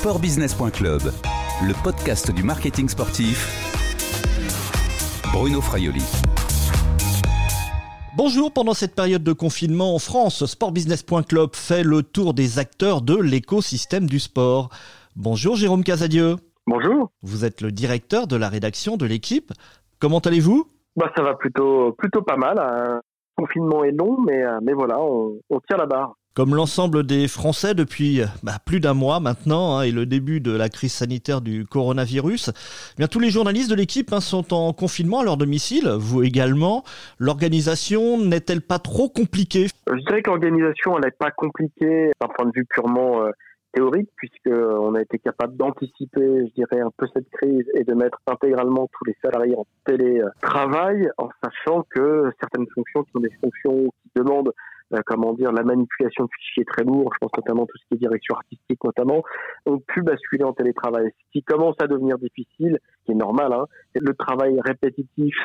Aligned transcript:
Sportbusiness.club, 0.00 1.02
le 1.62 1.84
podcast 1.84 2.34
du 2.34 2.42
marketing 2.42 2.88
sportif. 2.88 3.46
Bruno 5.30 5.60
Fraioli. 5.60 6.02
Bonjour, 8.16 8.50
pendant 8.50 8.72
cette 8.72 8.94
période 8.94 9.22
de 9.22 9.34
confinement 9.34 9.94
en 9.94 9.98
France, 9.98 10.46
Sportbusiness.club 10.46 11.50
fait 11.52 11.82
le 11.82 12.02
tour 12.02 12.32
des 12.32 12.58
acteurs 12.58 13.02
de 13.02 13.14
l'écosystème 13.14 14.06
du 14.06 14.20
sport. 14.20 14.70
Bonjour 15.16 15.54
Jérôme 15.56 15.84
Casadieu. 15.84 16.36
Bonjour. 16.66 17.10
Vous 17.20 17.44
êtes 17.44 17.60
le 17.60 17.70
directeur 17.70 18.26
de 18.26 18.36
la 18.36 18.48
rédaction 18.48 18.96
de 18.96 19.04
l'équipe. 19.04 19.52
Comment 19.98 20.20
allez-vous? 20.20 20.66
Bah, 20.96 21.12
Ça 21.14 21.22
va 21.22 21.34
plutôt, 21.34 21.92
plutôt 21.92 22.22
pas 22.22 22.38
mal. 22.38 22.56
Le 22.56 22.62
hein. 22.62 23.00
confinement 23.36 23.84
est 23.84 23.92
long, 23.92 24.16
mais, 24.22 24.42
euh, 24.42 24.60
mais 24.62 24.72
voilà, 24.72 24.98
on, 24.98 25.38
on 25.50 25.60
tire 25.60 25.76
la 25.76 25.84
barre. 25.84 26.14
Comme 26.32 26.54
l'ensemble 26.54 27.04
des 27.04 27.26
Français 27.26 27.74
depuis 27.74 28.20
bah, 28.44 28.52
plus 28.64 28.78
d'un 28.78 28.94
mois 28.94 29.18
maintenant 29.18 29.78
hein, 29.78 29.82
et 29.82 29.90
le 29.90 30.06
début 30.06 30.40
de 30.40 30.56
la 30.56 30.68
crise 30.68 30.92
sanitaire 30.92 31.40
du 31.40 31.66
coronavirus, 31.66 32.50
eh 32.50 32.98
bien 32.98 33.08
tous 33.08 33.18
les 33.18 33.30
journalistes 33.30 33.68
de 33.68 33.74
l'équipe 33.74 34.12
hein, 34.12 34.20
sont 34.20 34.54
en 34.54 34.72
confinement 34.72 35.20
à 35.20 35.24
leur 35.24 35.36
domicile, 35.36 35.88
vous 35.98 36.22
également. 36.22 36.84
L'organisation 37.18 38.16
n'est-elle 38.16 38.60
pas 38.60 38.78
trop 38.78 39.08
compliquée? 39.08 39.66
Je 39.88 40.06
dirais 40.06 40.22
que 40.22 40.30
l'organisation 40.30 41.00
n'est 41.00 41.10
pas 41.10 41.32
compliquée 41.32 42.12
d'un 42.20 42.28
point 42.28 42.46
de 42.46 42.52
vue 42.54 42.64
purement 42.64 43.24
euh, 43.24 43.30
théorique 43.72 44.10
puisque 44.14 44.54
on 44.54 44.94
a 44.94 45.00
été 45.00 45.18
capable 45.18 45.56
d'anticiper, 45.56 46.46
je 46.46 46.54
dirais, 46.54 46.80
un 46.80 46.92
peu 46.96 47.08
cette 47.12 47.28
crise 47.30 47.66
et 47.74 47.82
de 47.82 47.94
mettre 47.94 48.18
intégralement 48.28 48.88
tous 48.92 49.04
les 49.04 49.16
salariés 49.20 49.56
en 49.56 49.66
télétravail 49.84 51.10
en 51.18 51.28
sachant 51.42 51.84
que 51.90 52.30
certaines 52.38 52.68
fonctions 52.72 53.02
qui 53.02 53.10
sont 53.10 53.20
des 53.20 53.36
fonctions 53.42 53.86
qui 53.86 54.10
demandent 54.14 54.48
euh, 54.48 54.52
comment 55.06 55.32
dire, 55.34 55.52
la 55.52 55.62
manipulation 55.62 56.24
de 56.24 56.30
fichiers 56.38 56.64
très 56.64 56.84
lourds, 56.84 57.10
je 57.14 57.18
pense 57.20 57.32
notamment 57.36 57.66
tout 57.66 57.78
ce 57.78 57.84
qui 57.88 57.94
est 57.94 57.98
direction 57.98 58.34
artistique 58.34 58.82
notamment, 58.84 59.22
ont 59.66 59.78
pu 59.78 60.02
basculer 60.02 60.44
en 60.44 60.52
télétravail. 60.52 61.10
Ce 61.26 61.32
qui 61.32 61.42
commence 61.42 61.76
à 61.80 61.86
devenir 61.86 62.18
difficile, 62.18 62.78
qui 63.04 63.12
est 63.12 63.16
normal, 63.16 63.52
hein, 63.52 63.66
c'est 63.94 64.02
le 64.02 64.14
travail 64.14 64.58
répétitif 64.64 65.36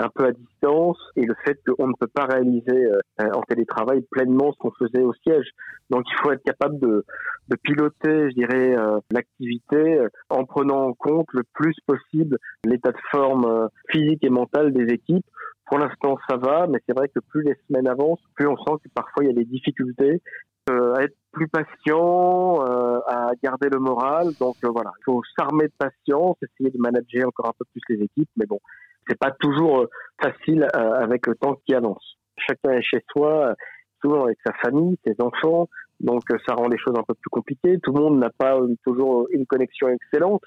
un 0.00 0.08
peu 0.14 0.26
à 0.26 0.32
distance 0.32 0.98
et 1.16 1.24
le 1.24 1.34
fait 1.44 1.58
qu'on 1.66 1.88
ne 1.88 1.92
peut 1.98 2.06
pas 2.06 2.26
réaliser 2.26 2.84
euh, 2.84 3.30
en 3.34 3.42
télétravail 3.42 4.02
pleinement 4.10 4.52
ce 4.52 4.58
qu'on 4.58 4.70
faisait 4.70 5.02
au 5.02 5.12
siège. 5.24 5.48
Donc 5.90 6.04
il 6.08 6.16
faut 6.22 6.30
être 6.30 6.42
capable 6.44 6.78
de, 6.78 7.04
de 7.48 7.56
piloter, 7.56 8.30
je 8.30 8.34
dirais, 8.34 8.76
euh, 8.76 9.00
l'activité 9.10 10.00
en 10.30 10.44
prenant 10.44 10.86
en 10.86 10.92
compte 10.92 11.26
le 11.32 11.42
plus 11.52 11.74
possible 11.86 12.38
l'état 12.64 12.92
de 12.92 12.98
forme 13.10 13.68
physique 13.90 14.22
et 14.22 14.30
mentale 14.30 14.72
des 14.72 14.94
équipes 14.94 15.26
pour 15.68 15.78
l'instant, 15.78 16.16
ça 16.28 16.36
va, 16.36 16.66
mais 16.66 16.78
c'est 16.86 16.96
vrai 16.96 17.08
que 17.08 17.20
plus 17.20 17.42
les 17.42 17.54
semaines 17.66 17.88
avancent, 17.88 18.22
plus 18.34 18.46
on 18.46 18.56
sent 18.56 18.74
que 18.82 18.88
parfois 18.94 19.24
il 19.24 19.28
y 19.28 19.30
a 19.30 19.34
des 19.34 19.44
difficultés 19.44 20.22
euh, 20.70 20.94
à 20.94 21.02
être 21.04 21.16
plus 21.32 21.48
patient, 21.48 22.64
euh, 22.66 23.00
à 23.06 23.30
garder 23.42 23.68
le 23.70 23.78
moral. 23.78 24.28
Donc 24.40 24.56
euh, 24.64 24.70
voilà, 24.70 24.92
il 25.00 25.04
faut 25.04 25.22
s'armer 25.38 25.66
de 25.66 25.72
patience, 25.78 26.36
essayer 26.42 26.70
de 26.70 26.78
manager 26.78 27.28
encore 27.28 27.48
un 27.48 27.54
peu 27.58 27.64
plus 27.72 27.82
les 27.88 28.04
équipes, 28.04 28.30
mais 28.36 28.46
bon, 28.46 28.60
c'est 29.08 29.18
pas 29.18 29.30
toujours 29.40 29.86
facile 30.20 30.66
avec 30.74 31.26
le 31.26 31.34
temps 31.34 31.56
qui 31.66 31.74
avance. 31.74 32.16
Chacun 32.36 32.72
est 32.72 32.82
chez 32.82 33.02
soi, 33.10 33.54
souvent 34.02 34.24
avec 34.24 34.38
sa 34.44 34.52
famille, 34.54 34.98
ses 35.06 35.16
enfants, 35.20 35.68
donc 36.00 36.22
ça 36.46 36.54
rend 36.54 36.68
les 36.68 36.78
choses 36.78 36.94
un 36.96 37.02
peu 37.02 37.14
plus 37.14 37.30
compliquées. 37.30 37.78
Tout 37.82 37.92
le 37.92 38.02
monde 38.02 38.18
n'a 38.18 38.30
pas 38.30 38.58
toujours 38.84 39.26
une 39.30 39.46
connexion 39.46 39.88
excellente. 39.88 40.42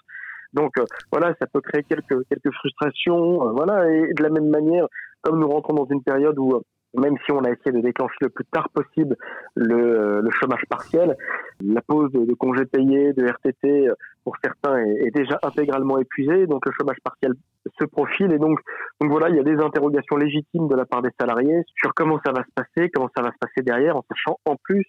Donc 0.53 0.73
voilà, 1.11 1.33
ça 1.39 1.47
peut 1.47 1.61
créer 1.61 1.83
quelques 1.83 2.27
quelques 2.27 2.53
frustrations, 2.53 3.53
voilà. 3.53 3.89
Et 3.89 4.13
de 4.13 4.23
la 4.23 4.29
même 4.29 4.49
manière, 4.49 4.87
comme 5.21 5.39
nous 5.39 5.47
rentrons 5.47 5.73
dans 5.73 5.87
une 5.87 6.03
période 6.03 6.37
où 6.37 6.61
même 6.97 7.15
si 7.25 7.31
on 7.31 7.39
a 7.39 7.49
essayé 7.49 7.71
de 7.71 7.81
déclencher 7.81 8.17
le 8.21 8.29
plus 8.29 8.45
tard 8.45 8.69
possible 8.69 9.15
le, 9.55 10.21
le 10.21 10.31
chômage 10.31 10.63
partiel, 10.69 11.15
la 11.61 11.81
pause 11.81 12.11
de, 12.11 12.33
congés 12.33 12.65
payés, 12.65 13.13
de 13.13 13.25
RTT, 13.25 13.89
pour 14.23 14.35
certains 14.43 14.77
est, 14.79 15.07
est, 15.07 15.11
déjà 15.11 15.39
intégralement 15.43 15.99
épuisée, 15.99 16.47
donc 16.47 16.65
le 16.65 16.71
chômage 16.77 16.97
partiel 17.03 17.33
se 17.79 17.85
profile 17.85 18.33
et 18.33 18.39
donc, 18.39 18.59
donc 18.99 19.11
voilà, 19.11 19.29
il 19.29 19.35
y 19.35 19.39
a 19.39 19.43
des 19.43 19.61
interrogations 19.61 20.17
légitimes 20.17 20.67
de 20.67 20.75
la 20.75 20.85
part 20.85 21.01
des 21.01 21.11
salariés 21.19 21.63
sur 21.75 21.93
comment 21.93 22.19
ça 22.25 22.31
va 22.31 22.43
se 22.43 22.51
passer, 22.53 22.89
comment 22.89 23.09
ça 23.15 23.23
va 23.23 23.31
se 23.31 23.37
passer 23.39 23.61
derrière, 23.61 23.95
en 23.95 24.03
sachant 24.09 24.37
en 24.45 24.55
plus 24.61 24.85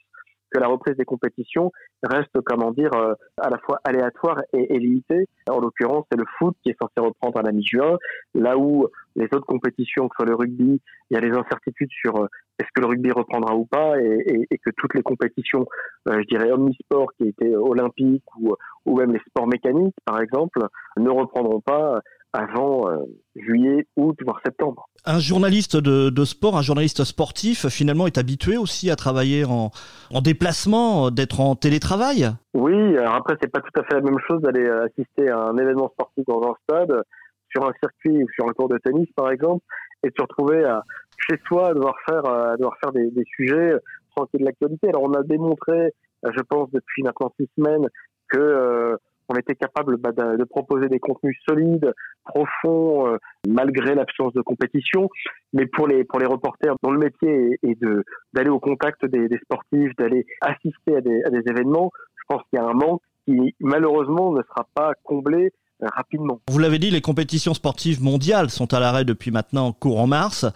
que 0.53 0.61
la 0.61 0.69
reprise 0.69 0.97
des 0.97 1.05
compétitions 1.05 1.73
reste, 2.03 2.39
comment 2.45 2.71
dire, 2.71 2.91
euh, 2.95 3.15
à 3.39 3.51
la 3.51 3.59
fois 3.59 3.81
aléatoire 3.85 4.41
et, 4.53 4.75
et 4.75 4.79
limitée. 4.79 5.29
En 5.49 5.61
l'occurrence, 5.61 6.05
c'est 6.11 6.19
le 6.19 6.25
foot 6.39 6.57
qui 6.63 6.71
est 6.71 6.77
censé 6.81 6.93
reprendre 6.99 7.39
à 7.39 7.43
la 7.43 7.53
mi-juin, 7.53 7.99
là 8.35 8.57
où 8.57 8.87
les 9.17 9.25
autres 9.27 9.47
compétitions, 9.47 10.09
que 10.09 10.15
ce 10.19 10.25
soit 10.25 10.31
le 10.31 10.37
rugby, 10.37 10.81
il 11.11 11.15
y 11.15 11.17
a 11.17 11.21
des 11.21 11.31
incertitudes 11.31 11.91
sur 11.91 12.17
euh, 12.17 12.27
est-ce 12.59 12.69
que 12.75 12.81
le 12.81 12.87
rugby 12.87 13.11
reprendra 13.11 13.55
ou 13.55 13.65
pas, 13.67 14.01
et, 14.01 14.47
que 14.65 14.71
toutes 14.77 14.95
les 14.95 15.03
compétitions, 15.03 15.67
euh, 16.09 16.21
je 16.21 16.27
dirais 16.27 16.53
omnisport 16.53 17.13
qui 17.19 17.29
étaient 17.29 17.57
olympiques 17.57 18.25
ou 18.37 18.99
même 18.99 19.13
les 19.13 19.21
sports 19.29 19.49
mécaniques, 19.49 19.97
par 20.05 20.21
exemple, 20.21 20.61
ne 20.97 21.11
reprendront 21.11 21.61
pas 21.61 22.01
avant 22.33 22.89
euh, 22.89 22.97
juillet, 23.37 23.87
août, 23.97 24.17
voire 24.25 24.41
septembre. 24.45 24.89
Un 25.05 25.19
journaliste 25.19 25.77
de, 25.77 26.11
de, 26.11 26.25
sport, 26.25 26.57
un 26.57 26.63
journaliste 26.63 27.05
sportif, 27.05 27.69
finalement, 27.69 28.07
est 28.07 28.19
habitué 28.19 28.57
aussi 28.57 28.91
à 28.91 28.97
travailler 28.97 29.45
en, 29.45 29.71
en 30.11 30.21
déplacement, 30.21 31.11
d'être 31.11 31.41
en 31.41 31.57
télétravail? 31.57 32.31
Oui, 32.55 32.97
alors 32.97 33.17
après, 33.17 33.37
c'est 33.41 33.51
pas 33.51 33.61
tout 33.61 33.81
à 33.81 33.85
fait 33.85 33.95
la 33.95 34.01
même 34.01 34.19
chose 34.27 34.41
d'aller 34.41 34.69
assister 34.69 35.29
à 35.29 35.39
un 35.39 35.57
événement 35.59 35.91
sportif 35.91 36.25
dans 36.27 36.43
un 36.43 36.55
stade, 36.63 37.03
sur 37.51 37.67
un 37.67 37.73
circuit 37.81 38.23
ou 38.23 38.29
sur 38.35 38.49
un 38.49 38.53
cours 38.53 38.69
de 38.69 38.79
tennis, 38.79 39.09
par 39.15 39.31
exemple, 39.31 39.65
et 40.03 40.09
de 40.09 40.15
se 40.17 40.23
retrouver 40.23 40.65
à, 40.65 40.83
chez 41.29 41.39
soi 41.47 41.69
à 41.69 41.75
devoir 41.75 41.95
faire, 42.09 42.25
à 42.25 42.57
devoir 42.57 42.77
faire 42.83 42.93
des, 42.93 43.11
des 43.11 43.25
sujets 43.37 43.75
sans 44.17 44.27
qu'il 44.27 44.41
y 44.41 44.43
ait 44.43 44.45
de 44.45 44.51
l'actualité. 44.51 44.89
Alors, 44.89 45.03
on 45.03 45.13
a 45.15 45.23
démontré, 45.23 45.93
je 46.25 46.43
pense, 46.49 46.71
depuis 46.71 47.03
maintenant 47.03 47.33
six 47.39 47.49
semaines, 47.57 47.89
que 48.29 48.39
euh, 48.39 48.97
on 49.29 49.35
était 49.35 49.55
capable 49.55 49.97
bah, 49.97 50.13
de, 50.13 50.45
proposer 50.45 50.89
des 50.89 50.99
contenus 50.99 51.37
solides, 51.49 51.93
profonds, 52.25 53.07
euh, 53.07 53.17
malgré 53.49 53.95
l'absence 53.95 54.33
de 54.33 54.43
compétition. 54.43 55.09
Mais 55.53 55.67
pour 55.67 55.87
les 55.87 56.05
pour 56.05 56.19
les 56.19 56.27
reporters 56.27 56.75
dont 56.83 56.91
le 56.91 56.99
métier 56.99 57.59
est, 57.63 57.81
de 57.81 58.05
d'aller 58.33 58.51
au 58.51 58.61
contact 58.61 59.05
des, 59.07 59.29
sportifs, 59.45 59.95
d'aller 59.99 60.27
assister 60.41 60.97
à 60.97 61.01
des, 61.01 61.23
à 61.25 61.31
des 61.31 61.43
événements, 61.49 61.91
je 62.17 62.23
pense 62.29 62.43
qu'il 62.51 62.59
y 62.59 62.63
a 62.63 62.67
un 62.67 62.75
manque 62.75 63.03
qui 63.27 63.55
malheureusement 63.61 64.33
ne 64.33 64.43
sera 64.43 64.67
pas 64.75 64.93
comblé 65.05 65.53
euh, 65.83 65.87
rapidement. 65.95 66.41
Vous 66.49 66.59
l'avez 66.59 66.79
dit, 66.79 66.91
les 66.91 67.01
compétitions 67.01 67.55
sportives 67.55 68.03
mondiales 68.03 68.51
sont 68.51 68.73
à 68.75 68.81
l'arrêt 68.81 69.05
depuis 69.05 69.31
maintenant 69.31 69.73
courant 69.73 70.07
mars. 70.07 70.47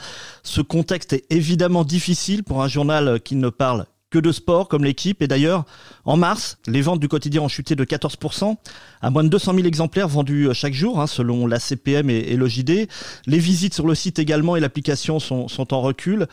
Ce 0.42 0.60
contexte 0.60 1.12
est 1.12 1.24
évidemment 1.30 1.84
difficile 1.84 2.44
pour 2.44 2.62
un 2.62 2.68
journal 2.68 3.20
qui 3.20 3.36
ne 3.36 3.48
parle 3.48 3.86
que 4.16 4.20
de 4.20 4.32
sport 4.32 4.68
comme 4.68 4.84
l'équipe. 4.84 5.22
Et 5.22 5.28
d'ailleurs, 5.28 5.64
en 6.04 6.16
mars, 6.16 6.58
les 6.66 6.80
ventes 6.80 7.00
du 7.00 7.08
quotidien 7.08 7.42
ont 7.42 7.48
chuté 7.48 7.74
de 7.74 7.84
14%, 7.84 8.56
à 9.02 9.10
moins 9.10 9.24
de 9.24 9.28
200 9.28 9.54
000 9.54 9.66
exemplaires 9.66 10.08
vendus 10.08 10.48
chaque 10.52 10.72
jour, 10.72 11.00
hein, 11.00 11.06
selon 11.06 11.46
la 11.46 11.58
CPM 11.58 12.10
et, 12.10 12.32
et. 12.32 12.88
Les 13.26 13.38
visites 13.38 13.74
sur 13.74 13.86
le 13.86 13.94
site 13.94 14.18
également 14.18 14.56
et 14.56 14.60
l'application 14.60 15.18
sont, 15.18 15.74
en 15.74 15.80
recul. 15.80 16.26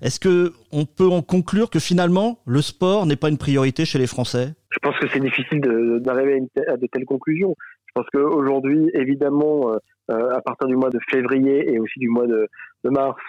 Est-ce 0.00 0.20
que 0.20 0.52
on 0.72 0.84
peut 0.84 1.08
en 1.08 1.22
conclure 1.22 1.70
que 1.70 1.78
finalement, 1.78 2.38
le 2.46 2.62
sport 2.62 3.06
n'est 3.06 3.16
pas 3.16 3.28
une 3.28 3.38
priorité 3.38 3.84
chez 3.84 3.98
les 3.98 4.06
Français? 4.06 4.54
Je 4.70 4.78
pense 4.80 4.96
que 4.98 5.06
c'est 5.12 5.20
difficile 5.20 5.60
d'arriver 6.00 6.42
à 6.68 6.76
de 6.76 6.86
telles 6.86 7.06
conclusions. 7.06 7.56
Pense 7.96 8.04
qu'aujourd'hui, 8.12 8.90
évidemment, 8.92 9.72
euh, 10.10 10.30
à 10.30 10.42
partir 10.42 10.68
du 10.68 10.76
mois 10.76 10.90
de 10.90 10.98
février 11.10 11.72
et 11.72 11.78
aussi 11.78 11.98
du 11.98 12.10
mois 12.10 12.26
de, 12.26 12.46
de 12.84 12.90
mars, 12.90 13.22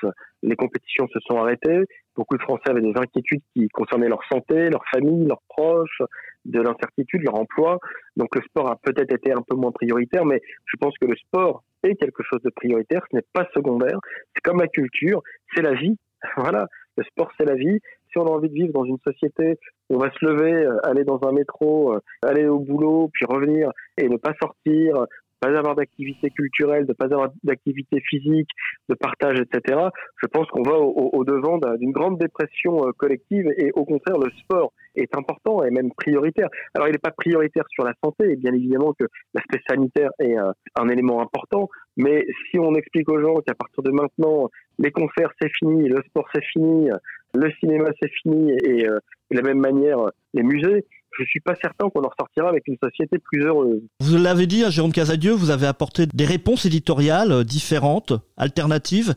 les 0.43 0.57
compétitions 0.57 1.07
se 1.07 1.19
sont 1.21 1.37
arrêtées. 1.37 1.85
Beaucoup 2.17 2.35
de 2.35 2.41
Français 2.41 2.69
avaient 2.69 2.81
des 2.81 2.93
inquiétudes 2.97 3.39
qui 3.53 3.69
concernaient 3.69 4.09
leur 4.09 4.19
santé, 4.29 4.69
leur 4.69 4.83
famille, 4.91 5.25
leurs 5.25 5.41
proches, 5.47 6.01
de 6.43 6.59
l'incertitude, 6.59 7.21
leur 7.23 7.39
emploi. 7.39 7.79
Donc 8.17 8.35
le 8.35 8.41
sport 8.41 8.69
a 8.69 8.75
peut-être 8.75 9.13
été 9.13 9.31
un 9.31 9.41
peu 9.41 9.55
moins 9.55 9.71
prioritaire, 9.71 10.25
mais 10.25 10.41
je 10.65 10.75
pense 10.75 10.97
que 10.97 11.05
le 11.05 11.15
sport 11.15 11.63
est 11.83 11.95
quelque 11.95 12.23
chose 12.23 12.41
de 12.43 12.49
prioritaire. 12.49 13.03
Ce 13.09 13.15
n'est 13.15 13.25
pas 13.31 13.47
secondaire. 13.53 13.99
C'est 14.35 14.41
comme 14.41 14.59
la 14.59 14.67
culture, 14.67 15.21
c'est 15.55 15.61
la 15.61 15.75
vie. 15.75 15.97
Voilà, 16.35 16.67
le 16.97 17.03
sport 17.03 17.31
c'est 17.37 17.45
la 17.45 17.55
vie. 17.55 17.79
Si 18.11 18.17
on 18.17 18.25
a 18.25 18.31
envie 18.31 18.49
de 18.49 18.53
vivre 18.53 18.73
dans 18.73 18.85
une 18.85 18.97
société 18.99 19.57
où 19.89 19.95
on 19.95 19.99
va 19.99 20.11
se 20.11 20.25
lever, 20.25 20.53
euh, 20.53 20.77
aller 20.83 21.03
dans 21.03 21.21
un 21.27 21.31
métro, 21.31 21.93
euh, 21.93 21.99
aller 22.23 22.47
au 22.47 22.59
boulot, 22.59 23.09
puis 23.13 23.25
revenir 23.25 23.71
et 23.97 24.09
ne 24.09 24.17
pas 24.17 24.33
sortir, 24.41 25.05
pas 25.39 25.55
avoir 25.57 25.75
d'activité 25.75 26.29
culturelle, 26.29 26.85
de 26.85 26.93
pas 26.93 27.05
avoir 27.05 27.29
d'activité 27.43 28.01
physique, 28.01 28.49
de 28.89 28.95
partage, 28.95 29.39
etc. 29.39 29.79
Je 30.21 30.27
pense 30.27 30.47
qu'on 30.47 30.63
va 30.63 30.77
au, 30.77 31.09
au 31.13 31.23
devant 31.23 31.59
d'une 31.77 31.91
grande 31.91 32.17
dépression 32.17 32.87
euh, 32.87 32.91
collective 32.97 33.47
et 33.57 33.71
au 33.73 33.85
contraire, 33.85 34.17
le 34.17 34.29
sport 34.39 34.73
est 34.95 35.15
important 35.15 35.63
et 35.63 35.71
même 35.71 35.91
prioritaire. 35.91 36.49
Alors, 36.73 36.87
il 36.87 36.91
n'est 36.91 36.97
pas 36.97 37.11
prioritaire 37.11 37.65
sur 37.69 37.83
la 37.83 37.93
santé, 38.03 38.31
et 38.31 38.35
bien 38.35 38.53
évidemment 38.53 38.93
que 38.99 39.05
l'aspect 39.33 39.61
sanitaire 39.69 40.09
est 40.19 40.37
euh, 40.37 40.51
un 40.75 40.89
élément 40.89 41.21
important, 41.21 41.69
mais 41.95 42.25
si 42.49 42.59
on 42.59 42.73
explique 42.75 43.09
aux 43.09 43.21
gens 43.21 43.35
qu'à 43.35 43.53
partir 43.53 43.83
de 43.83 43.91
maintenant, 43.91 44.49
les 44.79 44.91
concerts 44.91 45.31
c'est 45.41 45.51
fini, 45.59 45.87
le 45.87 46.01
sport 46.07 46.27
c'est 46.33 46.43
fini, 46.43 46.89
le 47.33 47.51
cinéma 47.59 47.89
c'est 48.01 48.11
fini 48.21 48.51
et, 48.63 48.87
euh, 48.87 48.99
de 49.31 49.37
la 49.37 49.41
même 49.41 49.59
manière 49.59 49.99
les 50.33 50.43
musées, 50.43 50.85
je 51.17 51.25
suis 51.25 51.39
pas 51.39 51.55
certain 51.55 51.89
qu'on 51.89 52.03
en 52.03 52.09
ressortira 52.09 52.49
avec 52.49 52.67
une 52.67 52.77
société 52.81 53.17
plus 53.19 53.43
heureuse. 53.43 53.81
Vous 53.99 54.17
l'avez 54.17 54.45
dit, 54.45 54.63
hein, 54.63 54.69
Jérôme 54.69 54.91
Casadieu, 54.91 55.31
vous 55.31 55.49
avez 55.49 55.67
apporté 55.67 56.05
des 56.05 56.25
réponses 56.25 56.65
éditoriales 56.65 57.31
euh, 57.31 57.43
différentes, 57.43 58.13
alternatives. 58.37 59.13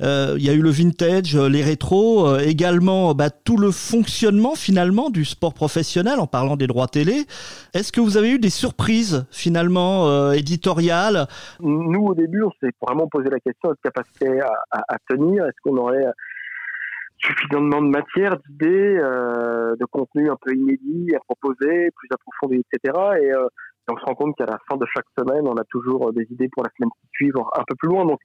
Euh, 0.00 0.34
il 0.38 0.44
y 0.44 0.50
a 0.50 0.54
eu 0.54 0.62
le 0.62 0.70
vintage, 0.70 1.36
euh, 1.36 1.48
les 1.48 1.62
rétros, 1.62 2.38
également 2.38 3.14
bah, 3.14 3.30
tout 3.30 3.56
le 3.56 3.70
fonctionnement 3.70 4.54
finalement 4.54 5.10
du 5.10 5.24
sport 5.24 5.54
professionnel 5.54 6.18
en 6.18 6.26
parlant 6.26 6.56
des 6.56 6.66
droits 6.66 6.88
télé. 6.88 7.24
Est-ce 7.74 7.92
que 7.92 8.00
vous 8.00 8.16
avez 8.16 8.30
eu 8.30 8.38
des 8.38 8.50
surprises 8.50 9.26
finalement 9.30 10.32
éditoriales? 10.32 11.26
Nous 11.60 12.02
au 12.02 12.14
début, 12.14 12.42
on 12.42 12.50
s'est 12.60 12.72
vraiment 12.80 13.06
posé 13.08 13.28
la 13.30 13.40
question 13.40 13.70
de 13.70 13.76
capacité 13.82 14.40
à, 14.40 14.82
à 14.88 14.96
tenir? 15.08 15.44
Est-ce 15.46 15.56
qu'on 15.62 15.76
aurait 15.76 16.04
suffisamment 17.24 17.82
de 17.82 17.88
matière, 17.88 18.36
d'idées, 18.48 18.98
euh, 18.98 19.76
de 19.76 19.84
contenu 19.86 20.30
un 20.30 20.36
peu 20.40 20.54
inédit 20.54 21.14
à 21.14 21.20
proposer, 21.20 21.90
plus 21.94 22.08
approfondi, 22.10 22.64
etc. 22.72 22.98
Et 23.22 23.32
euh, 23.32 23.46
on 23.90 23.96
se 23.96 24.04
rend 24.04 24.14
compte 24.14 24.36
qu'à 24.36 24.46
la 24.46 24.58
fin 24.68 24.76
de 24.76 24.86
chaque 24.94 25.06
semaine, 25.18 25.46
on 25.46 25.56
a 25.56 25.64
toujours 25.64 26.08
euh, 26.08 26.12
des 26.12 26.26
idées 26.30 26.48
pour 26.52 26.62
la 26.62 26.70
semaine 26.76 26.90
qui 27.00 27.08
suit, 27.12 27.30
voire 27.30 27.50
un 27.54 27.64
peu 27.66 27.74
plus 27.76 27.88
loin. 27.88 28.04
Donc 28.04 28.20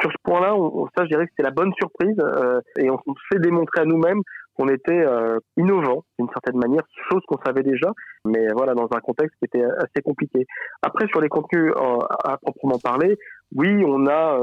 sur 0.00 0.10
ce 0.10 0.16
point-là, 0.24 0.54
ça, 0.96 1.04
je 1.04 1.08
dirais 1.08 1.26
que 1.26 1.32
c'est 1.36 1.42
la 1.42 1.52
bonne 1.52 1.72
surprise 1.78 2.16
euh, 2.20 2.60
et 2.78 2.90
on, 2.90 2.98
on 3.06 3.14
fait 3.32 3.38
démontrer 3.38 3.82
à 3.82 3.84
nous-mêmes 3.84 4.20
qu'on 4.58 4.68
était 4.68 5.06
euh, 5.06 5.38
innovant 5.56 6.04
d'une 6.18 6.28
certaine 6.28 6.58
manière, 6.60 6.82
chose 7.10 7.22
qu'on 7.26 7.38
savait 7.46 7.62
déjà, 7.62 7.90
mais 8.26 8.48
voilà 8.52 8.74
dans 8.74 8.88
un 8.94 9.00
contexte 9.00 9.34
qui 9.38 9.46
était 9.46 9.64
assez 9.64 10.02
compliqué. 10.04 10.44
Après 10.82 11.06
sur 11.06 11.20
les 11.22 11.28
contenus 11.28 11.72
à 12.24 12.36
proprement 12.36 12.78
parler, 12.78 13.16
oui, 13.56 13.82
on 13.86 14.06
a 14.06 14.38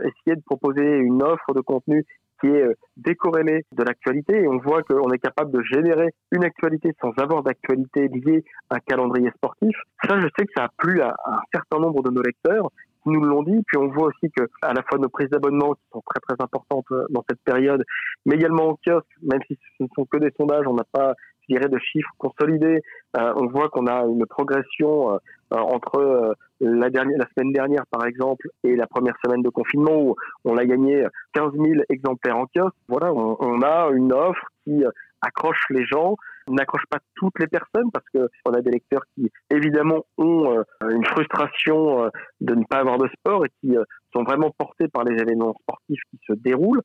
essayé 0.00 0.34
de 0.36 0.42
proposer 0.44 0.96
une 0.96 1.22
offre 1.22 1.54
de 1.54 1.60
contenu 1.60 2.04
qui 2.42 2.48
est 2.48 2.62
euh, 2.62 2.74
décorrélé 2.96 3.64
de 3.72 3.82
l'actualité 3.84 4.42
et 4.42 4.48
on 4.48 4.58
voit 4.58 4.82
qu'on 4.82 5.10
est 5.12 5.18
capable 5.18 5.52
de 5.52 5.62
générer 5.62 6.08
une 6.32 6.44
actualité 6.44 6.90
sans 7.00 7.12
avoir 7.18 7.42
d'actualité 7.42 8.08
liée 8.08 8.44
à 8.68 8.76
un 8.76 8.80
calendrier 8.80 9.30
sportif. 9.36 9.76
Ça, 10.04 10.18
je 10.18 10.26
sais 10.36 10.46
que 10.46 10.52
ça 10.56 10.64
a 10.64 10.68
plu 10.76 11.00
à, 11.00 11.14
un 11.24 11.40
certain 11.54 11.78
nombre 11.78 12.02
de 12.02 12.10
nos 12.10 12.22
lecteurs 12.22 12.68
qui 13.02 13.10
nous 13.10 13.22
l'ont 13.24 13.42
dit. 13.42 13.62
Puis 13.66 13.78
on 13.78 13.88
voit 13.88 14.08
aussi 14.08 14.30
que 14.36 14.44
à 14.62 14.72
la 14.74 14.82
fois 14.82 14.98
nos 14.98 15.08
prises 15.08 15.30
d'abonnement 15.30 15.74
qui 15.74 15.82
sont 15.92 16.02
très 16.04 16.20
très 16.20 16.44
importantes 16.44 16.86
euh, 16.90 17.06
dans 17.10 17.24
cette 17.28 17.40
période, 17.44 17.84
mais 18.26 18.34
également 18.34 18.70
au 18.70 18.78
kiosque, 18.84 19.06
même 19.22 19.40
si 19.46 19.56
ce 19.78 19.84
ne 19.84 19.88
sont 19.94 20.04
que 20.04 20.18
des 20.18 20.32
sondages, 20.36 20.66
on 20.66 20.74
n'a 20.74 20.86
pas 20.90 21.14
je 21.48 21.56
dirais, 21.56 21.68
de 21.68 21.78
chiffres 21.78 22.10
consolidés. 22.18 22.82
Euh, 23.16 23.32
on 23.36 23.46
voit 23.46 23.68
qu'on 23.68 23.88
a 23.88 24.04
une 24.04 24.26
progression 24.26 25.18
entre 25.50 26.36
la, 26.62 26.90
dernière, 26.90 27.18
la 27.18 27.26
semaine 27.36 27.52
dernière, 27.52 27.84
par 27.90 28.06
exemple, 28.06 28.48
et 28.64 28.76
la 28.76 28.86
première 28.86 29.14
semaine 29.24 29.42
de 29.42 29.50
confinement 29.50 30.00
où 30.00 30.16
on 30.44 30.56
a 30.56 30.64
gagné 30.64 31.06
15 31.34 31.52
000 31.52 31.82
exemplaires 31.90 32.38
en 32.38 32.46
kiosque. 32.46 32.74
Voilà, 32.88 33.12
on, 33.12 33.36
on 33.40 33.62
a 33.62 33.90
une 33.92 34.12
offre 34.12 34.46
qui 34.64 34.82
accroche 35.20 35.64
les 35.70 35.84
gens, 35.84 36.16
n'accroche 36.48 36.84
pas 36.90 36.98
toutes 37.14 37.38
les 37.38 37.46
personnes 37.46 37.90
parce 37.92 38.04
que 38.12 38.28
on 38.44 38.52
a 38.52 38.60
des 38.60 38.70
lecteurs 38.70 39.02
qui 39.14 39.30
évidemment 39.50 40.04
ont 40.18 40.58
euh, 40.58 40.62
une 40.90 41.04
frustration 41.04 42.04
euh, 42.04 42.08
de 42.40 42.54
ne 42.54 42.64
pas 42.64 42.78
avoir 42.78 42.98
de 42.98 43.08
sport 43.08 43.46
et 43.46 43.50
qui 43.60 43.76
euh, 43.76 43.84
sont 44.14 44.24
vraiment 44.24 44.50
portés 44.56 44.88
par 44.88 45.04
les 45.04 45.20
événements 45.20 45.54
sportifs 45.62 46.00
qui 46.10 46.18
se 46.26 46.32
déroulent. 46.32 46.82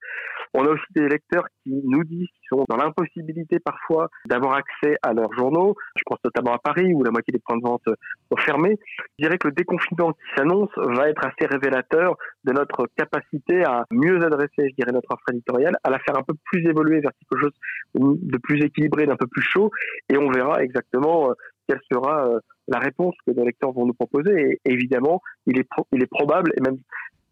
On 0.54 0.66
a 0.66 0.70
aussi 0.70 0.86
des 0.96 1.08
lecteurs 1.08 1.46
qui 1.64 1.82
nous 1.84 2.04
disent 2.04 2.28
qu'ils 2.28 2.50
sont 2.50 2.66
dans 2.70 2.78
l'impossibilité 2.78 3.60
parfois 3.60 4.10
d'avoir 4.26 4.54
accès 4.54 4.96
à 5.02 5.14
leurs 5.14 5.32
journaux. 5.34 5.76
Je 5.96 6.04
pense 6.06 6.20
notamment 6.24 6.54
à 6.54 6.60
Paris 6.60 6.94
où 6.94 7.04
la 7.04 7.12
moitié 7.12 7.32
des 7.32 7.40
points 7.40 7.58
de 7.58 7.64
vente 7.64 7.84
sont 7.86 8.38
fermés. 8.38 8.78
Je 9.20 9.26
dirais 9.26 9.38
que 9.38 9.48
le 9.48 9.54
déconfinement 9.54 10.14
qui 10.14 10.36
s'annonce 10.36 10.72
va 10.78 11.10
être 11.10 11.26
assez 11.26 11.48
révélateur 11.50 12.16
de 12.44 12.54
notre 12.54 12.88
capacité 12.96 13.64
à 13.64 13.86
mieux 13.92 14.24
adresser, 14.24 14.70
je 14.70 14.76
dirais, 14.76 14.92
notre 14.92 15.12
offre 15.12 15.32
éditoriale, 15.32 15.76
à 15.84 15.90
la 15.90 16.00
faire 16.00 16.18
un 16.18 16.24
peu 16.24 16.34
plus 16.46 16.68
évoluer 16.68 17.00
vers 17.00 17.12
quelque 17.12 17.42
chose 17.42 17.54
de 17.96 18.38
plus 18.38 18.64
équilibré, 18.64 19.06
d'un 19.06 19.16
peu 19.16 19.28
plus 19.28 19.42
chaud, 19.42 19.72
et 20.10 20.18
on 20.18 20.30
verra 20.32 20.64
exactement 20.64 21.30
euh, 21.30 21.34
quelle 21.68 21.82
sera 21.92 22.28
euh, 22.28 22.40
la 22.68 22.80
réponse 22.80 23.16
que 23.26 23.32
nos 23.32 23.46
lecteurs 23.46 23.72
vont 23.72 23.86
nous 23.86 23.94
proposer. 23.94 24.60
Et 24.66 24.72
évidemment, 24.72 25.22
il 25.46 25.60
est, 25.60 25.68
il 25.92 26.04
est 26.04 26.10
probable 26.10 26.52
et 26.58 26.62
même 26.62 26.78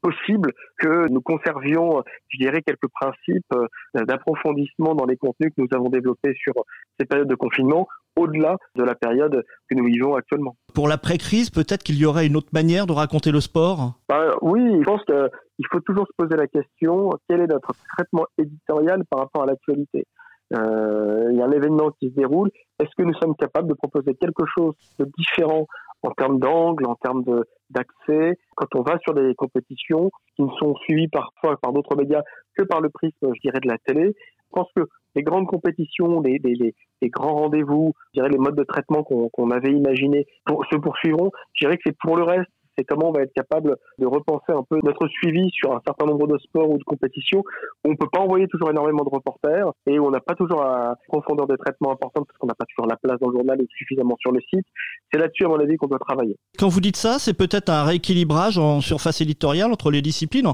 possible 0.05 0.51
que 0.77 1.09
nous 1.11 1.21
conservions, 1.21 2.03
je 2.29 2.37
dirais, 2.37 2.61
quelques 2.61 2.89
principes 2.89 3.53
euh, 3.53 4.05
d'approfondissement 4.05 4.93
dans 4.93 5.05
les 5.05 5.17
contenus 5.17 5.51
que 5.55 5.61
nous 5.61 5.67
avons 5.73 5.89
développés 5.89 6.35
sur 6.35 6.53
ces 6.99 7.05
périodes 7.05 7.27
de 7.27 7.35
confinement 7.35 7.87
au-delà 8.15 8.57
de 8.75 8.83
la 8.83 8.95
période 8.95 9.43
que 9.67 9.75
nous 9.75 9.85
vivons 9.85 10.15
actuellement. 10.15 10.55
Pour 10.73 10.87
l'après-crise, 10.87 11.49
peut-être 11.49 11.83
qu'il 11.83 11.97
y 11.97 12.05
aurait 12.05 12.27
une 12.27 12.35
autre 12.35 12.51
manière 12.53 12.85
de 12.85 12.93
raconter 12.93 13.31
le 13.31 13.41
sport? 13.41 13.93
Bah, 14.07 14.35
Oui, 14.41 14.61
je 14.79 14.83
pense 14.83 15.03
qu'il 15.05 15.67
faut 15.71 15.81
toujours 15.81 16.05
se 16.07 16.13
poser 16.17 16.35
la 16.37 16.47
question, 16.47 17.09
quel 17.27 17.41
est 17.41 17.47
notre 17.47 17.73
traitement 17.95 18.25
éditorial 18.37 19.03
par 19.09 19.21
rapport 19.21 19.43
à 19.43 19.45
l'actualité? 19.47 20.05
Euh, 20.53 21.29
il 21.31 21.37
y 21.37 21.41
a 21.41 21.45
un 21.45 21.51
événement 21.51 21.89
qui 21.99 22.09
se 22.09 22.15
déroule. 22.15 22.51
Est-ce 22.79 22.91
que 22.95 23.03
nous 23.03 23.15
sommes 23.15 23.35
capables 23.35 23.67
de 23.67 23.73
proposer 23.73 24.13
quelque 24.13 24.43
chose 24.55 24.75
de 24.99 25.09
différent 25.17 25.65
en 26.03 26.11
termes 26.11 26.39
d'angle, 26.39 26.85
en 26.85 26.95
termes 26.95 27.23
d'accès, 27.69 28.37
quand 28.55 28.67
on 28.75 28.81
va 28.81 28.97
sur 28.99 29.13
des 29.13 29.33
compétitions 29.35 30.11
qui 30.35 30.43
ne 30.43 30.51
sont 30.59 30.75
suivies 30.83 31.07
parfois 31.07 31.57
par 31.61 31.73
d'autres 31.73 31.95
médias 31.95 32.21
que 32.55 32.63
par 32.63 32.81
le 32.81 32.89
prisme, 32.89 33.33
je 33.33 33.39
dirais, 33.41 33.59
de 33.59 33.67
la 33.67 33.77
télé. 33.79 34.13
Je 34.13 34.61
pense 34.61 34.69
que 34.75 34.83
les 35.15 35.23
grandes 35.23 35.47
compétitions, 35.47 36.21
les, 36.21 36.39
les, 36.43 36.73
les, 37.01 37.09
grands 37.09 37.35
rendez-vous, 37.35 37.93
je 38.13 38.19
dirais 38.19 38.29
les 38.29 38.37
modes 38.37 38.55
de 38.55 38.63
traitement 38.63 39.03
qu'on 39.03 39.51
avait 39.51 39.71
imaginés 39.71 40.25
pour, 40.45 40.65
se 40.65 40.75
poursuivront. 40.77 41.31
Je 41.53 41.65
dirais 41.65 41.77
que 41.77 41.83
c'est 41.85 41.97
pour 41.97 42.17
le 42.17 42.23
reste 42.23 42.49
c'est 42.77 42.83
comment 42.83 43.09
on 43.09 43.11
va 43.11 43.21
être 43.21 43.33
capable 43.33 43.77
de 43.99 44.05
repenser 44.05 44.51
un 44.51 44.63
peu 44.63 44.79
notre 44.83 45.07
suivi 45.07 45.49
sur 45.51 45.73
un 45.73 45.81
certain 45.85 46.05
nombre 46.05 46.27
de 46.27 46.37
sports 46.39 46.69
ou 46.69 46.77
de 46.77 46.83
compétitions 46.83 47.43
où 47.83 47.91
on 47.91 47.95
peut 47.95 48.09
pas 48.11 48.19
envoyer 48.19 48.47
toujours 48.47 48.69
énormément 48.69 49.03
de 49.03 49.09
reporters 49.09 49.71
et 49.87 49.99
où 49.99 50.05
on 50.05 50.11
n'a 50.11 50.19
pas 50.19 50.35
toujours 50.35 50.61
une 50.61 50.95
profondeur 51.07 51.47
de 51.47 51.55
traitement 51.55 51.91
importante 51.91 52.27
parce 52.27 52.37
qu'on 52.37 52.47
n'a 52.47 52.55
pas 52.55 52.65
toujours 52.65 52.87
la 52.87 52.97
place 52.97 53.19
dans 53.19 53.29
le 53.29 53.37
journal 53.37 53.61
ou 53.61 53.65
suffisamment 53.77 54.15
sur 54.19 54.31
le 54.31 54.39
site. 54.41 54.65
C'est 55.11 55.19
là-dessus, 55.19 55.45
à 55.45 55.49
mon 55.49 55.59
avis, 55.59 55.77
qu'on 55.77 55.87
doit 55.87 55.99
travailler. 55.99 56.37
Quand 56.57 56.67
vous 56.67 56.81
dites 56.81 56.97
ça, 56.97 57.19
c'est 57.19 57.33
peut-être 57.33 57.69
un 57.69 57.83
rééquilibrage 57.83 58.57
en 58.57 58.81
surface 58.81 59.21
éditoriale 59.21 59.71
entre 59.71 59.91
les 59.91 60.01
disciplines. 60.01 60.47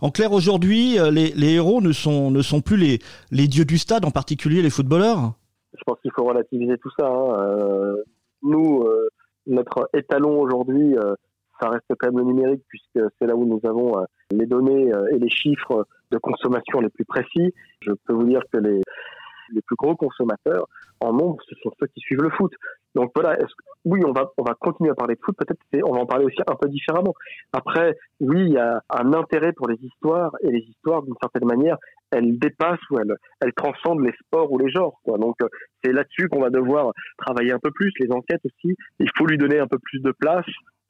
En 0.00 0.10
clair, 0.10 0.32
aujourd'hui, 0.32 0.98
euh, 0.98 1.10
les, 1.10 1.54
héros 1.54 1.80
ne 1.80 1.92
sont, 1.92 2.30
ne 2.30 2.42
sont 2.42 2.60
plus 2.60 2.76
les, 2.76 2.98
les 3.30 3.48
dieux 3.48 3.64
du 3.64 3.78
stade, 3.78 4.04
en 4.04 4.10
particulier 4.10 4.62
les 4.62 4.70
footballeurs. 4.70 5.32
Je 5.76 5.82
pense 5.86 5.98
qu'il 6.00 6.12
faut 6.14 6.24
relativiser 6.24 6.76
tout 6.78 6.90
ça. 6.98 7.06
Hein. 7.06 7.34
Euh, 7.38 7.96
nous, 8.42 8.82
euh, 8.82 9.08
notre 9.46 9.88
étalon 9.94 10.40
aujourd'hui, 10.40 10.94
ça 11.60 11.68
reste 11.68 11.84
quand 11.98 12.08
même 12.08 12.18
le 12.18 12.24
numérique 12.24 12.62
puisque 12.68 13.06
c'est 13.18 13.26
là 13.26 13.34
où 13.34 13.44
nous 13.44 13.60
avons 13.64 13.98
euh, 13.98 14.04
les 14.30 14.46
données 14.46 14.92
euh, 14.92 15.06
et 15.12 15.18
les 15.18 15.30
chiffres 15.30 15.86
de 16.10 16.18
consommation 16.18 16.80
les 16.80 16.90
plus 16.90 17.04
précis. 17.04 17.54
Je 17.82 17.92
peux 18.06 18.14
vous 18.14 18.24
dire 18.24 18.42
que 18.52 18.58
les, 18.58 18.80
les 19.52 19.62
plus 19.62 19.76
gros 19.76 19.96
consommateurs 19.96 20.66
en 21.00 21.12
nombre, 21.12 21.38
ce 21.48 21.54
sont 21.62 21.70
ceux 21.78 21.86
qui 21.88 22.00
suivent 22.00 22.22
le 22.22 22.30
foot. 22.30 22.52
Donc 22.94 23.10
voilà, 23.14 23.36
oui, 23.84 24.00
on 24.06 24.12
va, 24.12 24.30
on 24.38 24.44
va 24.44 24.54
continuer 24.54 24.90
à 24.90 24.94
parler 24.94 25.16
de 25.16 25.20
foot, 25.20 25.36
peut-être 25.36 25.60
on 25.84 25.92
va 25.92 26.00
en 26.00 26.06
parler 26.06 26.24
aussi 26.24 26.38
un 26.46 26.54
peu 26.54 26.68
différemment. 26.68 27.12
Après, 27.52 27.96
oui, 28.20 28.44
il 28.46 28.52
y 28.52 28.58
a 28.58 28.80
un 28.88 29.12
intérêt 29.12 29.52
pour 29.52 29.68
les 29.68 29.76
histoires, 29.82 30.32
et 30.42 30.50
les 30.50 30.60
histoires, 30.60 31.02
d'une 31.02 31.16
certaine 31.20 31.46
manière, 31.46 31.76
elles 32.12 32.38
dépassent 32.38 32.78
ou 32.90 33.00
elles, 33.00 33.16
elles 33.40 33.52
transcendent 33.52 34.04
les 34.04 34.14
sports 34.24 34.50
ou 34.52 34.58
les 34.58 34.70
genres. 34.70 35.00
Donc 35.06 35.36
c'est 35.82 35.92
là-dessus 35.92 36.28
qu'on 36.28 36.40
va 36.40 36.50
devoir 36.50 36.92
travailler 37.18 37.52
un 37.52 37.58
peu 37.58 37.72
plus, 37.72 37.92
les 37.98 38.12
enquêtes 38.12 38.42
aussi. 38.44 38.76
Il 39.00 39.10
faut 39.18 39.26
lui 39.26 39.38
donner 39.38 39.58
un 39.58 39.66
peu 39.66 39.78
plus 39.78 40.00
de 40.00 40.12
place, 40.12 40.46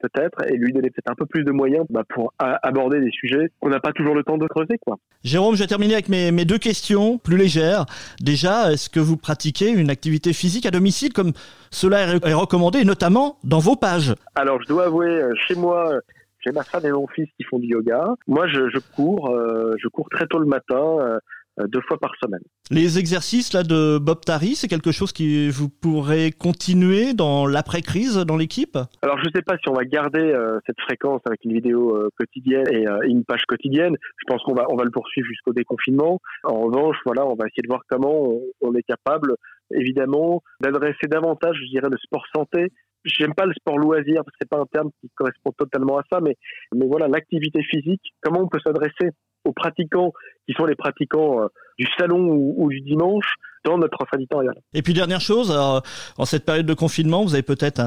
peut-être 0.07 0.43
et 0.47 0.57
lui 0.57 0.73
donner 0.73 0.89
peut-être 0.89 1.11
un 1.11 1.15
peu 1.15 1.25
plus 1.25 1.43
de 1.43 1.51
moyens 1.51 1.85
bah, 1.89 2.03
pour 2.07 2.33
aborder 2.39 2.99
des 2.99 3.11
sujets 3.11 3.51
qu'on 3.59 3.69
n'a 3.69 3.79
pas 3.79 3.91
toujours 3.91 4.15
le 4.15 4.23
temps 4.23 4.37
de 4.37 4.47
creuser. 4.47 4.77
Quoi. 4.85 4.97
Jérôme, 5.23 5.55
je 5.55 5.61
vais 5.61 5.67
terminer 5.67 5.93
avec 5.93 6.09
mes, 6.09 6.31
mes 6.31 6.45
deux 6.45 6.57
questions 6.57 7.17
plus 7.17 7.37
légères. 7.37 7.85
Déjà, 8.21 8.71
est-ce 8.71 8.89
que 8.89 8.99
vous 8.99 9.17
pratiquez 9.17 9.69
une 9.69 9.89
activité 9.89 10.33
physique 10.33 10.65
à 10.65 10.71
domicile 10.71 11.13
comme 11.13 11.31
cela 11.71 12.01
est 12.01 12.33
recommandé, 12.33 12.83
notamment 12.83 13.37
dans 13.43 13.59
vos 13.59 13.75
pages? 13.75 14.13
Alors, 14.35 14.61
je 14.61 14.67
dois 14.67 14.85
avouer, 14.85 15.07
euh, 15.07 15.33
chez 15.47 15.55
moi, 15.55 15.93
euh, 15.93 15.99
j'ai 16.45 16.51
ma 16.51 16.63
femme 16.63 16.85
et 16.85 16.91
mon 16.91 17.07
fils 17.07 17.27
qui 17.37 17.43
font 17.43 17.59
du 17.59 17.67
yoga. 17.67 18.13
Moi, 18.27 18.47
je, 18.47 18.69
je 18.69 18.79
cours, 18.95 19.29
euh, 19.29 19.73
je 19.81 19.87
cours 19.87 20.09
très 20.09 20.27
tôt 20.27 20.39
le 20.39 20.45
matin. 20.45 20.83
Euh, 20.99 21.19
deux 21.57 21.81
fois 21.81 21.97
par 21.97 22.11
semaine. 22.21 22.41
Les 22.71 22.99
exercices 22.99 23.53
là 23.53 23.63
de 23.63 23.97
Bob 23.97 24.21
Tari, 24.25 24.55
c'est 24.55 24.67
quelque 24.67 24.91
chose 24.91 25.13
qui 25.13 25.49
vous 25.49 25.69
pourrez 25.69 26.31
continuer 26.31 27.13
dans 27.13 27.45
l'après-crise 27.47 28.17
dans 28.17 28.37
l'équipe? 28.37 28.77
Alors 29.01 29.17
je 29.19 29.25
ne 29.25 29.31
sais 29.35 29.41
pas 29.41 29.57
si 29.57 29.69
on 29.69 29.73
va 29.73 29.85
garder 29.85 30.19
euh, 30.19 30.59
cette 30.65 30.79
fréquence 30.81 31.21
avec 31.25 31.43
une 31.45 31.53
vidéo 31.53 31.95
euh, 31.95 32.09
quotidienne 32.17 32.65
et 32.71 32.85
une 33.07 33.23
page 33.23 33.43
quotidienne. 33.47 33.95
Je 34.17 34.23
pense 34.27 34.41
qu'on 34.43 34.53
va 34.53 34.65
on 34.69 34.75
va 34.75 34.83
le 34.83 34.91
poursuivre 34.91 35.27
jusqu'au 35.27 35.53
déconfinement. 35.53 36.19
En 36.43 36.61
revanche, 36.61 36.97
voilà, 37.05 37.25
on 37.25 37.35
va 37.35 37.45
essayer 37.47 37.63
de 37.63 37.67
voir 37.67 37.81
comment 37.89 38.37
on, 38.61 38.73
est 38.75 38.83
capable, 38.83 39.35
évidemment, 39.71 40.41
d'adresser 40.61 41.07
davantage, 41.07 41.55
je 41.61 41.69
dirais, 41.69 41.89
le 41.89 41.97
sport 41.97 42.25
santé 42.35 42.71
j'aime 43.05 43.35
pas 43.35 43.45
le 43.45 43.53
sport 43.53 43.77
loisir, 43.77 44.23
c'est 44.41 44.49
pas 44.49 44.57
un 44.57 44.65
terme 44.65 44.89
qui 44.99 45.09
correspond 45.13 45.51
totalement 45.55 45.99
à 45.99 46.03
ça, 46.11 46.19
mais, 46.21 46.35
mais 46.73 46.87
voilà, 46.87 47.07
l'activité 47.07 47.61
physique, 47.61 48.01
comment 48.21 48.41
on 48.41 48.47
peut 48.47 48.59
s'adresser? 48.65 49.11
Aux 49.45 49.53
pratiquants 49.53 50.11
qui 50.47 50.53
sont 50.53 50.65
les 50.65 50.75
pratiquants 50.75 51.41
euh, 51.41 51.47
du 51.77 51.87
salon 51.97 52.27
ou, 52.29 52.69
du 52.69 52.81
dimanche 52.81 53.35
dans 53.63 53.77
notre 53.77 54.01
offre 54.01 54.15
éditoriale. 54.15 54.55
Et 54.73 54.81
puis 54.81 54.93
dernière 54.93 55.21
chose, 55.21 55.51
en 55.51 56.25
cette 56.25 56.45
période 56.45 56.67
de 56.67 56.73
confinement, 56.73 57.23
vous 57.23 57.33
avez 57.33 57.43
peut-être 57.43 57.81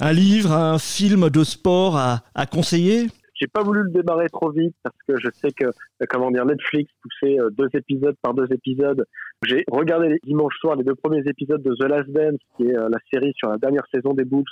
un, 0.00 0.12
livre, 0.12 0.52
un 0.52 0.78
film 0.78 1.28
de 1.28 1.44
sport 1.44 1.96
à, 1.96 2.46
conseiller? 2.46 3.04
Je 3.04 3.08
J'ai 3.40 3.46
pas 3.46 3.62
voulu 3.62 3.82
le 3.82 3.90
démarrer 3.90 4.28
trop 4.30 4.50
vite 4.50 4.74
parce 4.82 4.96
que 5.06 5.14
je 5.20 5.28
sais 5.34 5.50
que, 5.50 5.66
euh, 5.66 6.06
comment 6.08 6.30
dire, 6.30 6.46
Netflix 6.46 6.90
poussait 7.02 7.38
euh, 7.38 7.50
deux 7.50 7.68
épisodes 7.74 8.16
par 8.22 8.34
deux 8.34 8.50
épisodes. 8.50 9.04
J'ai 9.46 9.64
regardé 9.70 10.08
les 10.08 10.18
dimanche 10.24 10.54
soir 10.58 10.76
les 10.76 10.84
deux 10.84 10.94
premiers 10.94 11.22
épisodes 11.26 11.62
de 11.62 11.74
The 11.74 11.88
Last 11.88 12.10
Dance, 12.10 12.40
qui 12.56 12.64
est 12.64 12.72
la 12.72 12.98
série 13.12 13.32
sur 13.36 13.48
la 13.48 13.56
dernière 13.56 13.84
saison 13.92 14.12
des 14.12 14.24
Bulls 14.24 14.44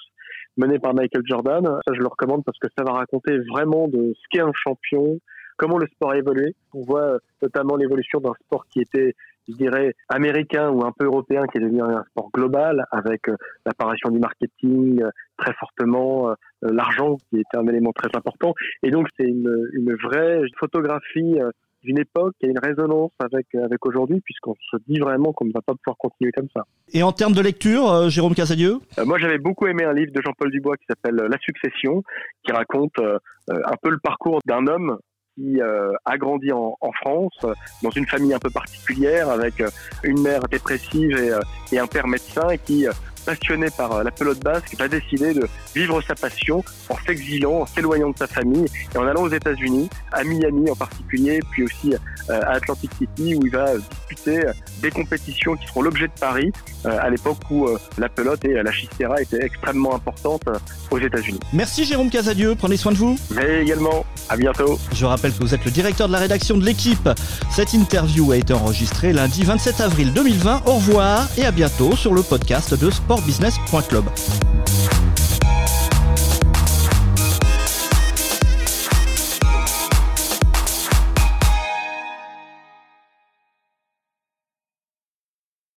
menée 0.59 0.79
par 0.79 0.95
Michael 0.95 1.23
Jordan. 1.25 1.65
Ça, 1.87 1.95
je 1.95 2.01
le 2.01 2.09
recommande 2.09 2.45
parce 2.45 2.59
que 2.59 2.69
ça 2.77 2.85
va 2.85 2.93
raconter 2.93 3.39
vraiment 3.51 3.89
de 3.89 4.13
ce 4.15 4.23
qu'est 4.31 4.43
un 4.43 4.53
champion, 4.53 5.19
comment 5.59 5.77
le 5.77 5.87
sport 5.89 6.13
a 6.13 6.19
évolué. 6.19 6.55
On 6.73 6.83
voit 6.83 7.19
notamment 7.43 7.77
l'évolution 7.77 8.21
d'un 8.21 8.35
sport 8.47 8.65
qui 8.71 8.81
était 8.81 9.15
je 9.49 9.55
dirais, 9.55 9.95
américain 10.09 10.71
ou 10.71 10.85
un 10.85 10.93
peu 10.93 11.07
européen 11.07 11.45
qui 11.47 11.59
est 11.59 11.61
devenu 11.61 11.83
un 11.83 12.05
sport 12.11 12.31
global 12.33 12.85
avec 12.91 13.29
euh, 13.29 13.37
l'apparition 13.65 14.11
du 14.11 14.19
marketing 14.19 15.03
euh, 15.03 15.11
très 15.39 15.55
fortement, 15.55 16.31
euh, 16.31 16.35
l'argent 16.63 17.17
qui 17.31 17.41
était 17.41 17.57
un 17.57 17.67
élément 17.67 17.93
très 17.93 18.11
important. 18.15 18.55
Et 18.83 18.91
donc, 18.91 19.09
c'est 19.17 19.27
une, 19.27 19.69
une 19.73 19.95
vraie 19.95 20.43
photographie 20.59 21.39
d'une 21.83 21.99
époque 21.99 22.35
qui 22.41 22.47
a 22.47 22.51
une 22.51 22.59
résonance 22.59 23.13
avec, 23.21 23.47
avec 23.55 23.87
aujourd'hui, 23.87 24.21
puisqu'on 24.21 24.55
se 24.71 24.77
dit 24.89 24.99
vraiment 24.99 25.33
qu'on 25.33 25.45
ne 25.45 25.53
va 25.53 25.61
pas 25.61 25.75
pouvoir 25.75 25.97
continuer 25.97 26.33
comme 26.33 26.49
ça. 26.55 26.65
Et 26.93 27.05
en 27.05 27.13
termes 27.13 27.35
de 27.35 27.41
lecture, 27.41 28.11
Jérôme 28.11 28.35
Casadieu? 28.35 28.79
Moi, 29.07 29.19
j'avais 29.19 29.39
beaucoup 29.39 29.69
aimé 29.69 29.85
un 29.85 29.93
livre 29.93 30.13
de 30.13 30.21
Jean-Paul 30.21 30.51
Dubois 30.51 30.77
qui 30.77 30.87
s'appelle 30.89 31.15
La 31.15 31.39
Succession, 31.39 32.03
qui 32.45 32.53
raconte 32.53 32.99
un 32.99 33.77
peu 33.81 33.91
le 33.91 33.99
parcours 33.99 34.41
d'un 34.45 34.67
homme 34.67 34.99
euh, 35.41 35.93
a 36.05 36.17
grandi 36.19 36.53
en, 36.53 36.77
France, 37.01 37.39
dans 37.83 37.91
une 37.91 38.07
famille 38.07 38.35
un 38.35 38.39
peu 38.39 38.51
particulière, 38.51 39.29
avec 39.31 39.61
euh, 39.61 39.71
une 40.03 40.21
mère 40.21 40.41
dépressive 40.49 41.17
et, 41.17 41.31
euh, 41.31 41.41
et 41.73 41.79
un 41.79 41.87
père 41.87 42.07
médecin, 42.07 42.57
qui 42.65 42.87
passionné 43.25 43.69
par 43.77 43.93
euh, 43.93 44.03
la 44.03 44.11
pelote 44.11 44.41
basque, 44.41 44.75
va 44.79 44.89
décider 44.89 45.35
de 45.35 45.47
vivre 45.75 46.01
sa 46.03 46.15
passion 46.15 46.65
en 46.89 46.97
s'exilant, 47.07 47.61
en 47.61 47.67
s'éloignant 47.67 48.11
de 48.11 48.19
sa 48.19 48.27
famille 48.27 48.67
et 48.95 48.99
en 48.99 49.07
allant 49.07 49.23
aux 49.23 49.31
États-Unis, 49.31 49.89
à 50.13 50.25
Miami 50.25 50.71
en 50.71 50.77
particulier, 50.77 51.41
puis 51.51 51.65
aussi 51.65 51.95
euh, 51.95 52.41
à 52.43 52.53
Atlantic 52.53 52.91
City 52.99 53.35
où 53.35 53.45
il 53.45 53.53
va 53.53 53.77
disputer 53.77 54.43
des 54.83 54.91
compétitions 54.91 55.57
qui 55.57 55.67
seront 55.67 55.83
l'objet 55.83 56.07
de 56.07 56.13
Paris 56.21 56.53
euh, 56.87 56.99
à 57.01 57.11
l'époque 57.11 57.39
où 57.51 57.69
la 57.99 58.09
pelote 58.09 58.45
et 58.45 58.55
la 58.55 58.73
chistera 58.73 59.21
étaient 59.21 59.45
extrêmement 59.45 59.95
importantes 59.95 60.45
aux 60.91 60.99
États-Unis. 60.99 61.41
Merci 61.53 61.85
Jérôme 61.85 62.11
Casadieu, 62.11 62.55
prenez 62.55 62.77
soin 62.77 62.93
de 62.93 62.97
vous. 62.97 63.19
Mais 63.35 63.63
également, 63.63 64.05
à 64.29 64.37
bientôt. 64.37 64.79
Je 64.95 65.05
rappelle 65.05 65.33
que 65.33 65.41
vous 65.41 65.55
êtes 65.55 65.65
le 65.65 65.71
directeur 65.71 66.09
de 66.09 66.13
la 66.13 66.19
rédaction 66.19 66.57
de 66.57 66.65
l'équipe. 66.65 67.09
Cette 67.51 67.73
interview 67.73 68.33
a 68.33 68.37
été 68.37 68.53
enregistrée 68.53 69.13
lundi 69.13 69.43
27 69.43 69.81
avril 69.81 70.13
2020. 70.13 70.63
Au 70.67 70.75
revoir 70.75 71.29
et 71.37 71.45
à 71.45 71.51
bientôt 71.51 71.97
sur 71.97 72.15
le 72.15 72.23
podcast 72.23 72.79
de 72.79 72.91
Sport 72.91 73.08
sportbusiness.club. 73.09 74.78